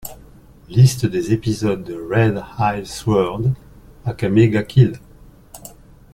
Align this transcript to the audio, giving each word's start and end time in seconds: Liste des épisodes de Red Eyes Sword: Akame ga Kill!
Liste 0.67 1.05
des 1.05 1.31
épisodes 1.31 1.83
de 1.83 1.93
Red 1.93 2.43
Eyes 2.57 2.87
Sword: 2.87 3.51
Akame 4.03 4.47
ga 4.47 4.63
Kill! 4.63 4.97